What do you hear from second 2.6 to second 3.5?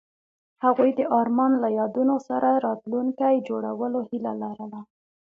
راتلونکی